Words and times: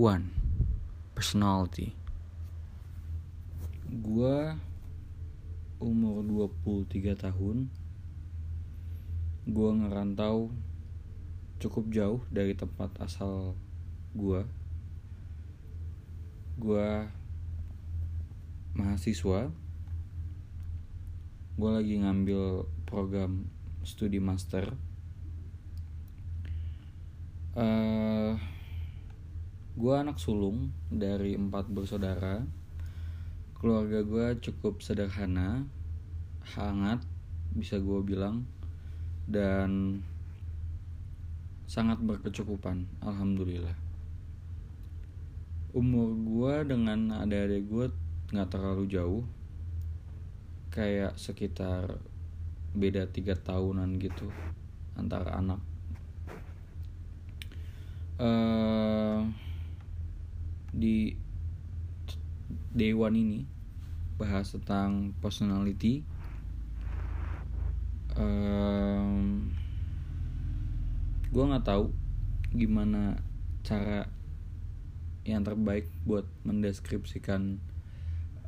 One. 0.00 0.32
Personality. 1.12 1.92
Gua 3.84 4.56
umur 5.76 6.24
23 6.24 7.12
tahun. 7.20 7.68
Gua 9.44 9.76
ngerantau 9.76 10.56
cukup 11.60 11.92
jauh 11.92 12.24
dari 12.32 12.56
tempat 12.56 12.96
asal 12.96 13.52
gua. 14.16 14.48
Gua 16.56 17.12
mahasiswa. 18.72 19.52
Gua 21.60 21.70
lagi 21.76 22.00
ngambil 22.00 22.64
program 22.88 23.52
studi 23.84 24.16
master. 24.16 24.72
Uh, 27.52 28.40
gue 29.78 29.94
anak 29.94 30.18
sulung 30.18 30.74
dari 30.90 31.38
empat 31.38 31.70
bersaudara. 31.70 32.42
Keluarga 33.60 34.00
gue 34.02 34.26
cukup 34.40 34.80
sederhana 34.80 35.68
hangat 36.56 37.04
bisa 37.54 37.76
gue 37.76 38.00
bilang 38.02 38.48
dan 39.30 40.00
sangat 41.70 42.02
berkecukupan 42.02 42.88
alhamdulillah. 43.04 43.76
Umur 45.70 46.18
gue 46.18 46.54
dengan 46.66 47.22
adik-adik 47.22 47.64
gue 47.70 47.86
nggak 48.34 48.50
terlalu 48.50 48.90
jauh 48.90 49.22
kayak 50.74 51.14
sekitar 51.14 51.98
beda 52.74 53.06
tiga 53.10 53.38
tahunan 53.38 53.98
gitu 54.02 54.26
antara 54.98 55.38
anak. 55.38 55.62
Uh, 58.20 59.30
di 60.80 61.12
Dewan 62.72 63.12
ini 63.12 63.44
bahas 64.16 64.56
tentang 64.56 65.12
personality. 65.20 66.00
Um, 68.16 69.52
gue 71.30 71.44
nggak 71.44 71.68
tahu 71.68 71.92
gimana 72.56 73.20
cara 73.62 74.08
yang 75.22 75.44
terbaik 75.46 75.86
buat 76.08 76.26
mendeskripsikan 76.42 77.60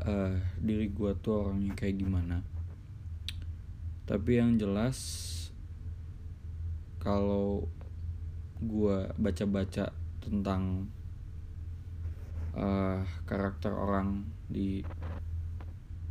uh, 0.02 0.34
diri 0.58 0.88
gue 0.90 1.12
tuh 1.20 1.46
orangnya 1.46 1.76
kayak 1.76 2.00
gimana. 2.00 2.42
Tapi 4.08 4.40
yang 4.40 4.58
jelas 4.58 4.98
kalau 6.98 7.70
gue 8.62 8.98
baca-baca 9.18 9.94
tentang 10.22 10.90
uh, 12.56 13.02
karakter 13.24 13.72
orang 13.72 14.28
di 14.48 14.84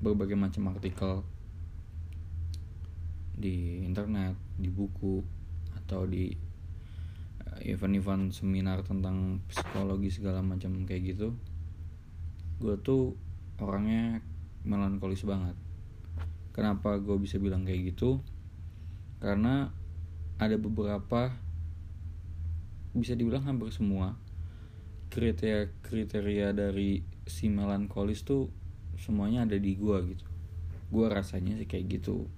berbagai 0.01 0.37
macam 0.37 0.73
artikel 0.73 1.21
di 3.37 3.81
internet, 3.85 4.37
di 4.57 4.69
buku 4.69 5.21
atau 5.81 6.05
di 6.05 6.29
eh, 7.41 7.73
event-event 7.73 8.33
seminar 8.33 8.85
tentang 8.85 9.41
psikologi 9.49 10.13
segala 10.13 10.45
macam 10.45 10.85
kayak 10.85 11.17
gitu 11.17 11.33
gue 12.61 12.77
tuh 12.77 13.17
orangnya 13.57 14.21
melankolis 14.61 15.25
banget. 15.25 15.57
Kenapa 16.53 17.01
gue 17.01 17.17
bisa 17.17 17.41
bilang 17.41 17.65
kayak 17.65 17.97
gitu? 17.97 18.21
Karena 19.17 19.73
ada 20.37 20.53
beberapa 20.61 21.33
bisa 22.93 23.17
dibilang 23.17 23.41
hampir 23.49 23.73
semua 23.73 24.13
kriteria 25.11 25.67
kriteria 25.83 26.55
dari 26.55 27.03
si 27.27 27.51
melankolis 27.51 28.23
tuh 28.23 28.47
semuanya 28.95 29.43
ada 29.43 29.59
di 29.59 29.75
gua 29.75 29.99
gitu. 30.07 30.23
Gua 30.87 31.11
rasanya 31.11 31.59
sih 31.59 31.67
kayak 31.67 31.99
gitu. 31.99 32.31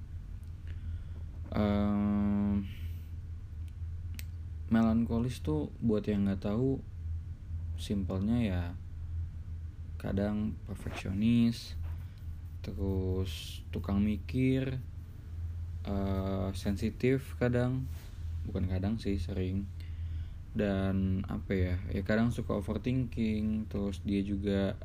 Um, 1.54 2.66
melankolis 4.74 5.46
tuh 5.46 5.70
buat 5.78 6.10
yang 6.10 6.26
nggak 6.26 6.50
tahu 6.50 6.82
simpelnya 7.78 8.42
ya 8.42 8.64
kadang 10.02 10.58
perfeksionis 10.66 11.78
terus 12.66 13.62
tukang 13.70 14.02
mikir 14.02 14.82
uh, 15.86 16.50
sensitif 16.58 17.38
kadang. 17.38 17.86
Bukan 18.50 18.66
kadang 18.66 18.98
sih 18.98 19.22
sering 19.22 19.70
dan 20.54 21.26
apa 21.26 21.52
ya 21.58 21.76
ya 21.90 22.06
kadang 22.06 22.30
suka 22.30 22.54
overthinking 22.62 23.66
terus 23.74 24.06
dia 24.06 24.22
juga 24.22 24.78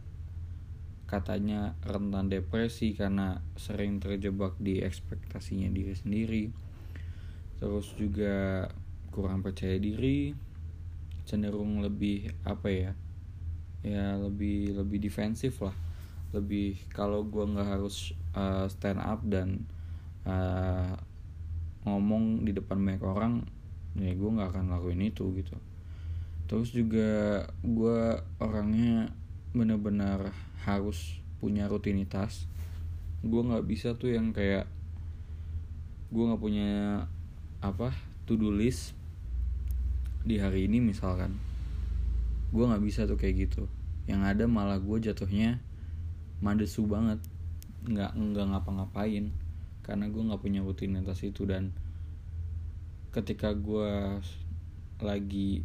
katanya 1.09 1.73
rentan 1.89 2.29
depresi 2.29 2.93
karena 2.93 3.41
sering 3.56 3.97
terjebak 3.97 4.61
di 4.61 4.84
ekspektasinya 4.84 5.73
diri 5.73 5.97
sendiri. 5.97 6.45
Terus 7.57 7.97
juga 7.97 8.69
kurang 9.09 9.41
percaya 9.41 9.81
diri 9.81 10.37
cenderung 11.25 11.81
lebih 11.81 12.28
apa 12.45 12.69
ya 12.69 12.93
ya 13.81 14.21
lebih 14.21 14.77
lebih 14.77 15.01
defensif 15.01 15.65
lah. 15.65 15.73
Lebih 16.37 16.93
kalau 16.93 17.25
gue 17.25 17.41
nggak 17.41 17.69
harus 17.73 18.12
uh, 18.37 18.69
stand 18.69 19.01
up 19.01 19.25
dan 19.25 19.65
uh, 20.28 20.93
ngomong 21.89 22.45
di 22.45 22.53
depan 22.53 22.77
banyak 22.84 23.01
orang 23.01 23.49
ya 23.98 24.14
gue 24.14 24.31
nggak 24.31 24.54
akan 24.54 24.70
lakuin 24.70 25.03
itu 25.03 25.26
gitu. 25.34 25.54
Terus 26.48 26.72
juga 26.72 27.44
gue 27.60 28.00
orangnya 28.41 29.12
bener-bener 29.53 30.32
harus 30.64 31.19
punya 31.42 31.66
rutinitas. 31.66 32.47
Gue 33.20 33.42
nggak 33.42 33.66
bisa 33.66 33.98
tuh 33.98 34.14
yang 34.14 34.31
kayak 34.31 34.70
gue 36.09 36.25
nggak 36.25 36.41
punya 36.41 37.04
apa 37.60 37.92
to 38.25 38.38
do 38.38 38.48
list 38.48 38.94
di 40.22 40.38
hari 40.38 40.70
ini 40.70 40.80
misalkan. 40.80 41.36
Gue 42.54 42.65
nggak 42.65 42.84
bisa 42.86 43.04
tuh 43.04 43.20
kayak 43.20 43.50
gitu. 43.50 43.69
Yang 44.09 44.22
ada 44.25 44.44
malah 44.48 44.80
gue 44.80 44.98
jatuhnya 45.04 45.60
madesu 46.41 46.86
banget. 46.88 47.20
Nggak 47.84 48.15
nggak 48.15 48.47
ngapa-ngapain. 48.56 49.34
Karena 49.84 50.06
gue 50.09 50.22
nggak 50.22 50.41
punya 50.41 50.60
rutinitas 50.65 51.20
itu 51.25 51.44
dan 51.44 51.75
ketika 53.15 53.55
gue 53.57 54.21
lagi 55.01 55.65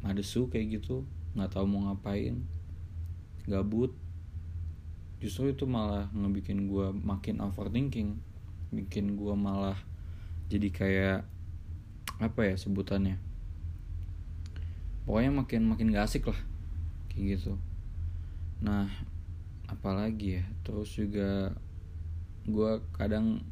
madesu 0.00 0.48
kayak 0.48 0.80
gitu 0.80 1.04
nggak 1.34 1.50
tahu 1.52 1.66
mau 1.66 1.90
ngapain 1.90 2.42
gabut 3.46 3.94
justru 5.20 5.52
itu 5.52 5.68
malah 5.68 6.08
ngebikin 6.16 6.70
gue 6.70 6.92
makin 6.96 7.44
overthinking 7.44 8.16
bikin 8.72 9.18
gue 9.18 9.34
malah 9.36 9.76
jadi 10.48 10.68
kayak 10.72 11.20
apa 12.20 12.40
ya 12.48 12.54
sebutannya 12.56 13.20
pokoknya 15.04 15.32
makin 15.32 15.62
makin 15.66 15.90
gak 15.90 16.06
asik 16.06 16.30
lah 16.30 16.40
kayak 17.10 17.34
gitu. 17.34 17.58
Nah 18.62 18.86
apalagi 19.66 20.38
ya 20.38 20.44
terus 20.62 20.94
juga 20.94 21.54
gue 22.46 22.72
kadang 22.94 23.42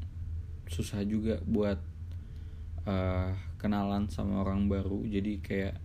susah 0.71 1.03
juga 1.03 1.43
buat 1.47 1.83
uh, 2.89 3.37
kenalan 3.61 4.09
sama 4.09 4.41
orang 4.41 4.67
baru. 4.73 5.05
Jadi 5.05 5.45
kayak 5.45 5.77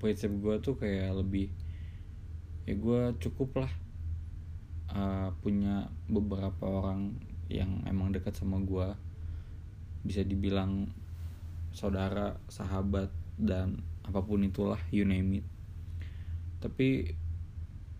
prinsip 0.00 0.32
gue 0.40 0.56
tuh 0.64 0.80
kayak 0.80 1.12
lebih 1.12 1.52
ya 2.66 2.74
gue 2.74 3.14
cukup 3.22 3.62
lah 3.62 3.72
uh, 4.90 5.28
punya 5.44 5.86
beberapa 6.10 6.66
orang 6.66 7.14
yang 7.46 7.86
emang 7.86 8.10
dekat 8.10 8.34
sama 8.34 8.58
gue 8.58 8.90
bisa 10.02 10.26
dibilang 10.26 10.90
saudara 11.70 12.38
sahabat 12.50 13.12
dan 13.38 13.84
apa 14.02 14.22
pun 14.22 14.42
itulah 14.42 14.80
you 14.90 15.06
name 15.06 15.42
it. 15.42 15.46
Tapi 16.58 17.14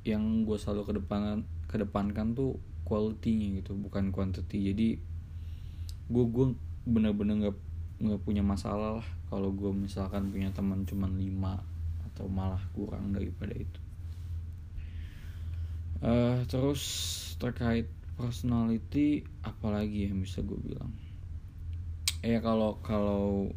yang 0.07 0.47
gue 0.47 0.55
selalu 0.59 0.95
kedepanan 0.95 1.47
kedepankan 1.67 2.35
tuh 2.35 2.59
quality-nya 2.87 3.63
gitu 3.63 3.75
bukan 3.75 4.15
quantity. 4.15 4.71
Jadi 4.71 4.89
gue 6.07 6.25
gue 6.31 6.47
bener-bener 6.87 7.51
gak 7.51 7.59
nggak 7.97 8.21
punya 8.29 8.45
masalah 8.45 9.01
lah 9.01 9.09
kalau 9.33 9.49
gue 9.51 9.73
misalkan 9.73 10.29
punya 10.29 10.53
teman 10.53 10.85
cuman 10.85 11.17
lima 11.17 11.65
atau 12.13 12.29
malah 12.29 12.61
kurang 12.77 13.13
daripada 13.17 13.57
itu. 13.57 13.81
Uh, 16.05 16.45
terus 16.45 16.83
terkait 17.41 17.89
personality 18.17 19.25
apalagi 19.45 20.09
yang 20.09 20.21
bisa 20.21 20.45
gue 20.45 20.57
bilang? 20.61 20.93
Ya 22.21 22.41
kalau 22.41 22.81
kalau 22.85 23.53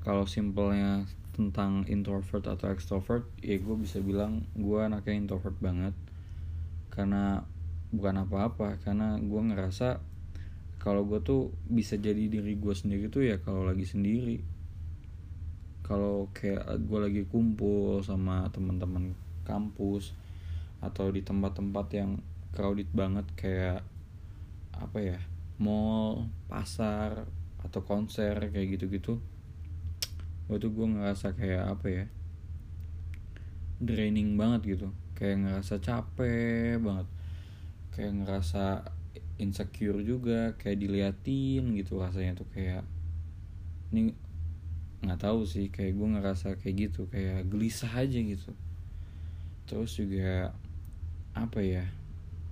kalau 0.00 0.24
simpelnya 0.24 1.04
tentang 1.36 1.84
introvert 1.88 2.48
atau 2.48 2.72
extrovert 2.72 3.28
ya 3.44 3.60
gue 3.60 3.76
bisa 3.76 4.00
bilang 4.00 4.48
gue 4.56 4.80
anaknya 4.80 5.16
introvert 5.16 5.56
banget. 5.60 5.92
Karena 6.92 7.44
bukan 7.92 8.24
apa-apa 8.24 8.80
karena 8.80 9.20
gue 9.20 9.42
ngerasa 9.52 10.00
kalau 10.86 11.02
gue 11.02 11.18
tuh 11.18 11.50
bisa 11.66 11.98
jadi 11.98 12.30
diri 12.30 12.54
gue 12.54 12.70
sendiri 12.70 13.10
tuh 13.10 13.26
ya 13.26 13.42
kalau 13.42 13.66
lagi 13.66 13.82
sendiri. 13.82 14.38
Kalau 15.82 16.30
kayak 16.30 16.62
gue 16.86 16.98
lagi 17.02 17.22
kumpul 17.26 18.06
sama 18.06 18.46
teman-teman 18.54 19.18
kampus 19.42 20.14
atau 20.78 21.10
di 21.10 21.26
tempat-tempat 21.26 21.86
yang 21.90 22.22
crowded 22.54 22.86
banget 22.94 23.26
kayak 23.34 23.82
apa 24.78 24.98
ya 25.02 25.18
mall 25.58 26.30
pasar 26.46 27.26
atau 27.66 27.82
konser 27.82 28.36
kayak 28.52 28.76
gitu-gitu 28.76 29.18
waktu 30.46 30.68
gue 30.68 30.86
ngerasa 30.86 31.34
kayak 31.34 31.64
apa 31.74 31.86
ya 31.90 32.04
draining 33.80 34.40
banget 34.40 34.76
gitu. 34.76 34.88
Kayak 35.16 35.36
ngerasa 35.44 35.74
capek 35.80 36.80
banget. 36.80 37.08
Kayak 37.92 38.12
ngerasa 38.22 38.64
insecure 39.36 40.00
juga 40.00 40.56
kayak 40.56 40.80
diliatin 40.80 41.76
gitu 41.76 42.00
rasanya 42.00 42.40
tuh 42.40 42.48
kayak 42.56 42.84
ini 43.92 44.16
nggak 45.04 45.20
tahu 45.20 45.44
sih 45.44 45.68
kayak 45.68 45.92
gue 45.92 46.08
ngerasa 46.16 46.56
kayak 46.56 46.90
gitu 46.90 47.06
kayak 47.12 47.46
gelisah 47.52 47.92
aja 47.92 48.16
gitu. 48.16 48.50
Terus 49.68 49.92
juga 49.94 50.56
apa 51.36 51.60
ya 51.60 51.84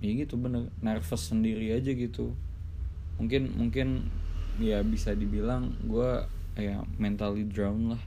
ya 0.03 0.11
gitu 0.13 0.37
bener 0.37 0.69
nervous 0.79 1.33
sendiri 1.33 1.73
aja 1.73 1.89
gitu. 1.91 2.37
Mungkin 3.17 3.57
mungkin 3.57 4.07
ya 4.61 4.85
bisa 4.85 5.17
dibilang 5.17 5.73
gue 5.89 6.11
ya 6.55 6.85
mentally 7.01 7.43
drown 7.49 7.97
lah. 7.97 8.03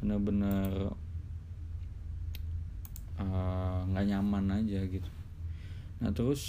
Bener-bener 0.00 0.96
eh, 3.20 3.78
nggak 3.92 4.04
uh, 4.04 4.08
nyaman 4.08 4.64
aja 4.64 4.80
gitu 4.88 5.17
nah 5.98 6.14
terus 6.14 6.42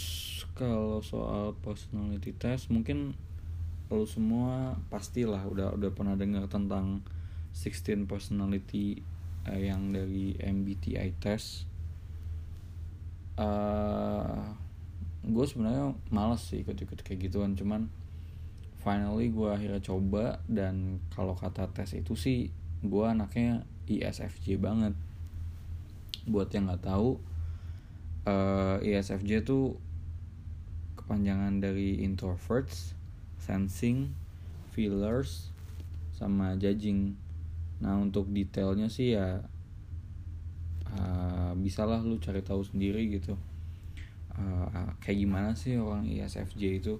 kalau 0.53 1.01
soal 1.01 1.57
personality 1.65 2.35
test 2.37 2.69
mungkin 2.69 3.17
lo 3.89 4.05
semua 4.05 4.77
pastilah 4.93 5.41
udah 5.49 5.73
udah 5.73 5.89
pernah 5.89 6.13
dengar 6.13 6.45
tentang 6.45 7.01
16 7.57 8.05
personality 8.05 9.01
uh, 9.49 9.57
yang 9.57 9.89
dari 9.89 10.37
MBTI 10.37 11.17
test. 11.17 11.65
Uh, 13.39 14.53
gue 15.25 15.45
sebenarnya 15.47 15.95
males 16.11 16.43
sih 16.43 16.61
ikut-ikut 16.61 16.99
kayak 17.01 17.31
gituan 17.31 17.55
cuman 17.55 17.87
finally 18.83 19.31
gue 19.31 19.47
akhirnya 19.47 19.79
coba 19.83 20.43
dan 20.47 20.99
kalau 21.11 21.35
kata 21.35 21.71
tes 21.71 21.95
itu 21.95 22.15
sih 22.15 22.51
gue 22.83 23.05
anaknya 23.05 23.65
ISFJ 23.89 24.61
banget. 24.61 24.93
Buat 26.29 26.53
yang 26.53 26.69
nggak 26.69 26.85
tahu 26.85 27.17
uh, 28.25 28.81
ISFJ 28.81 29.45
tuh 29.45 29.77
kepanjangan 30.99 31.57
dari 31.63 32.03
introverts, 32.03 32.93
sensing, 33.39 34.11
feelers, 34.75 35.49
sama 36.19 36.59
judging. 36.59 37.15
Nah 37.79 37.95
untuk 37.95 38.27
detailnya 38.27 38.91
sih 38.91 39.15
ya 39.15 39.39
uh, 40.99 41.51
bisalah 41.55 42.03
lu 42.03 42.19
cari 42.19 42.43
tahu 42.43 42.61
sendiri 42.61 43.07
gitu. 43.07 43.39
Uh, 44.35 44.91
kayak 45.03 45.19
gimana 45.23 45.51
sih 45.55 45.79
orang 45.79 46.07
ISFJ 46.07 46.83
itu? 46.83 46.99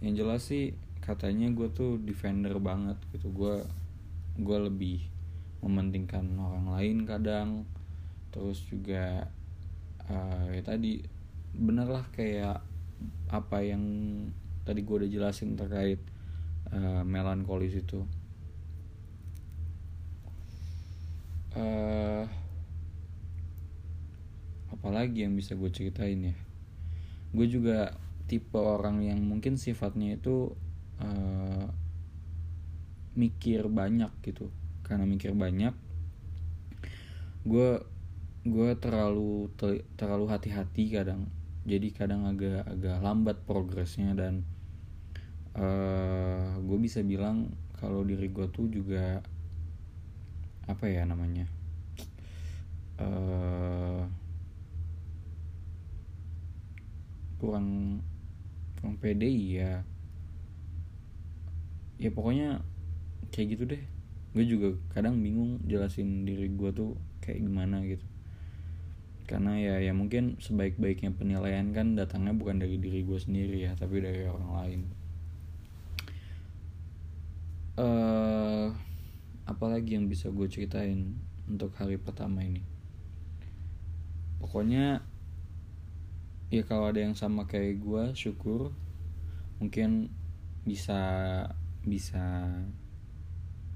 Yang 0.00 0.14
jelas 0.18 0.42
sih 0.44 0.64
katanya 1.04 1.52
gue 1.52 1.68
tuh 1.70 2.00
defender 2.00 2.56
banget 2.58 2.96
gitu. 3.12 3.28
Gue 3.30 3.60
gue 4.40 4.58
lebih 4.58 5.04
mementingkan 5.60 6.24
orang 6.40 6.72
lain 6.72 6.96
kadang. 7.04 7.68
Terus 8.32 8.64
juga 8.66 9.30
uh, 10.10 10.46
ya 10.52 10.62
tadi 10.64 11.00
bener 11.54 11.86
lah 11.86 12.04
kayak 12.10 12.58
apa 13.30 13.58
yang 13.62 13.82
tadi 14.66 14.80
gue 14.82 15.04
udah 15.04 15.10
jelasin 15.10 15.54
terkait 15.54 16.00
uh, 16.72 17.02
melankolis 17.04 17.76
itu. 17.76 18.02
Uh, 21.54 22.26
apalagi 24.74 25.22
yang 25.22 25.38
bisa 25.38 25.54
gue 25.54 25.70
ceritain 25.70 26.34
ya? 26.34 26.36
Gue 27.30 27.46
juga 27.46 27.94
tipe 28.26 28.58
orang 28.58 29.04
yang 29.06 29.22
mungkin 29.22 29.54
sifatnya 29.54 30.18
itu 30.18 30.50
uh, 30.98 31.66
mikir 33.14 33.70
banyak 33.70 34.10
gitu. 34.26 34.50
Karena 34.82 35.06
mikir 35.06 35.32
banyak 35.32 35.84
gue 37.44 37.70
gue 38.44 38.76
terlalu 38.76 39.48
terlalu 39.96 40.28
hati-hati 40.28 40.92
kadang. 40.92 41.32
Jadi 41.64 41.96
kadang 41.96 42.28
agak 42.28 42.68
agak 42.68 43.00
lambat 43.00 43.40
progresnya 43.48 44.12
dan 44.12 44.44
uh, 45.56 46.60
gue 46.60 46.78
bisa 46.78 47.00
bilang 47.00 47.56
kalau 47.80 48.04
diri 48.04 48.28
gue 48.28 48.44
tuh 48.52 48.68
juga 48.68 49.24
apa 50.68 50.84
ya 50.88 51.04
namanya 51.08 51.44
uh, 53.00 54.04
kurang 57.40 58.00
kurang 58.80 58.96
pede 59.00 59.28
ya 59.28 59.84
ya 61.96 62.10
pokoknya 62.12 62.60
kayak 63.32 63.56
gitu 63.56 63.64
deh. 63.72 63.82
Gue 64.36 64.44
juga 64.44 64.76
kadang 64.92 65.16
bingung 65.24 65.64
jelasin 65.64 66.28
diri 66.28 66.52
gue 66.52 66.70
tuh 66.76 67.00
kayak 67.24 67.40
gimana 67.40 67.80
gitu 67.88 68.04
karena 69.24 69.56
ya 69.56 69.76
ya 69.80 69.96
mungkin 69.96 70.36
sebaik-baiknya 70.36 71.16
penilaian 71.16 71.72
kan 71.72 71.96
datangnya 71.96 72.36
bukan 72.36 72.60
dari 72.60 72.76
diri 72.76 73.00
gue 73.08 73.16
sendiri 73.16 73.64
ya 73.64 73.72
tapi 73.72 74.04
dari 74.04 74.28
orang 74.28 74.50
lain. 74.52 74.80
Uh, 77.74 78.70
apalagi 79.48 79.96
yang 79.98 80.06
bisa 80.06 80.30
gue 80.30 80.46
ceritain 80.46 81.16
untuk 81.48 81.72
hari 81.80 81.96
pertama 81.96 82.44
ini? 82.44 82.60
Pokoknya 84.38 85.00
ya 86.52 86.62
kalau 86.68 86.92
ada 86.92 87.00
yang 87.00 87.16
sama 87.16 87.48
kayak 87.48 87.80
gue 87.80 88.04
syukur. 88.12 88.76
Mungkin 89.58 90.12
bisa 90.68 91.00
bisa 91.84 92.52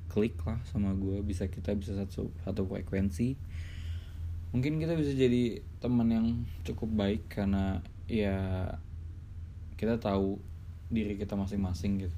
klik 0.09 0.41
lah 0.45 0.61
sama 0.65 0.97
gue 0.97 1.21
bisa 1.21 1.49
kita 1.49 1.77
bisa 1.77 1.93
satu 1.93 2.33
satu 2.43 2.65
frekuensi 2.65 3.37
mungkin 4.49 4.81
kita 4.81 4.97
bisa 4.97 5.13
jadi 5.13 5.61
teman 5.79 6.09
yang 6.09 6.27
cukup 6.65 6.89
baik 6.97 7.29
karena 7.29 7.85
ya 8.09 8.65
kita 9.77 10.01
tahu 10.01 10.41
diri 10.89 11.21
kita 11.21 11.37
masing-masing 11.37 12.09
gitu. 12.09 12.17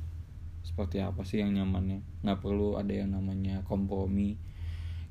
Seperti 0.63 1.03
apa 1.03 1.27
sih 1.27 1.43
yang 1.43 1.53
nyamannya? 1.53 2.01
Nggak 2.23 2.41
perlu 2.41 2.79
ada 2.79 2.95
yang 2.95 3.11
namanya 3.13 3.67
kompromi. 3.67 4.39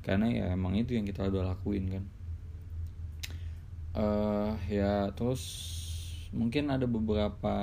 Karena 0.00 0.32
ya 0.32 0.44
emang 0.56 0.74
itu 0.80 0.96
yang 0.96 1.04
kita 1.04 1.28
udah 1.28 1.52
lakuin 1.52 1.86
kan. 1.92 2.04
Uh, 3.90 4.54
ya 4.70 5.10
terus 5.12 5.42
mungkin 6.30 6.70
ada 6.70 6.86
beberapa 6.86 7.54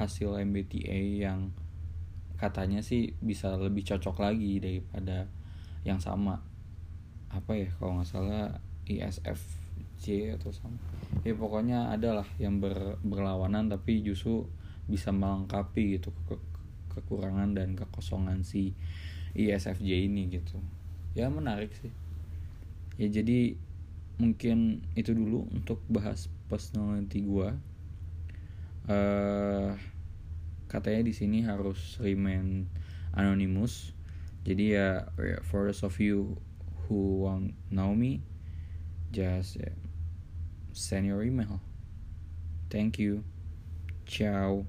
hasil 0.00 0.40
MBTA 0.40 1.28
yang 1.28 1.52
katanya 2.40 2.80
sih 2.80 3.12
bisa 3.20 3.52
lebih 3.54 3.84
cocok 3.84 4.16
lagi 4.18 4.58
daripada 4.58 5.30
yang 5.86 6.02
sama. 6.02 6.42
Apa 7.30 7.54
ya 7.54 7.70
kalau 7.78 8.00
nggak 8.00 8.10
salah 8.10 8.58
ISFJ 8.88 10.38
atau 10.40 10.48
sama 10.56 10.80
ya 11.22 11.34
pokoknya 11.36 11.92
adalah 11.92 12.26
yang 12.40 12.62
ber, 12.62 12.96
berlawanan 13.04 13.68
tapi 13.68 14.00
justru 14.00 14.48
bisa 14.88 15.12
melengkapi 15.12 16.00
gitu 16.00 16.14
ke, 16.24 16.36
kekurangan 16.96 17.52
dan 17.52 17.76
kekosongan 17.76 18.40
si 18.40 18.72
ISFJ 19.36 20.08
ini 20.08 20.32
gitu. 20.32 20.58
Ya 21.12 21.28
menarik 21.28 21.70
sih. 21.76 21.92
Ya 22.96 23.12
jadi 23.12 23.54
mungkin 24.18 24.82
itu 24.98 25.14
dulu 25.14 25.46
untuk 25.54 25.78
bahas 25.86 26.26
personality 26.50 27.22
gue 27.22 27.54
uh, 28.90 29.70
katanya 30.66 31.02
di 31.06 31.14
sini 31.14 31.44
harus 31.44 32.00
remain 32.00 32.66
anonymous. 33.14 33.92
Jadi 34.42 34.74
ya 34.74 35.04
for 35.44 35.68
those 35.68 35.84
of 35.84 35.94
you 36.00 36.40
who 36.88 37.28
want 37.28 37.52
know 37.68 37.92
me 37.92 38.24
just 39.12 39.56
send 40.72 41.06
your 41.06 41.22
email 41.22 41.60
thank 42.70 42.98
you. 42.98 43.24
Ciao 44.06 44.66